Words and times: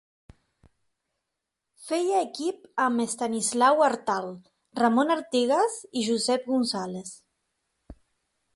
Feia 1.89 2.21
equip 2.29 2.63
amb 2.85 3.03
Estanislau 3.05 3.83
Artal, 3.89 4.33
Ramon 4.81 5.15
Artigas 5.17 5.77
i 6.03 6.07
Josep 6.09 6.49
González. 6.55 7.13